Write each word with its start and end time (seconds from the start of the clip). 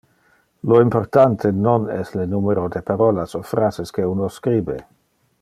Le 0.69 0.77
importante 0.85 1.51
non 1.65 1.85
es 1.97 2.15
le 2.21 2.25
numero 2.33 2.65
de 2.77 2.81
parolas 2.89 3.37
o 3.41 3.43
phrases 3.51 3.93
que 3.99 4.09
uno 4.15 4.33
scribe. 4.39 4.81